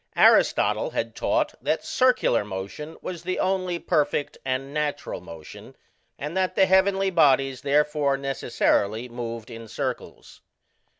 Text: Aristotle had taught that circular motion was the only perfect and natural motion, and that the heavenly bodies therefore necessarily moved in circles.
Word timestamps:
Aristotle 0.15 0.89
had 0.89 1.13
taught 1.15 1.53
that 1.61 1.85
circular 1.85 2.43
motion 2.43 2.97
was 3.03 3.21
the 3.21 3.37
only 3.37 3.77
perfect 3.77 4.35
and 4.43 4.73
natural 4.73 5.21
motion, 5.21 5.75
and 6.17 6.35
that 6.35 6.55
the 6.55 6.65
heavenly 6.65 7.11
bodies 7.11 7.61
therefore 7.61 8.17
necessarily 8.17 9.07
moved 9.07 9.51
in 9.51 9.67
circles. 9.67 10.41